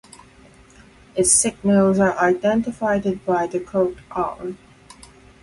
Its 1.15 1.31
signals 1.31 1.99
are 1.99 2.17
identified 2.17 3.23
by 3.23 3.45
the 3.45 3.59
code 3.59 3.97
letter 4.09 4.49
'R'. 4.49 4.55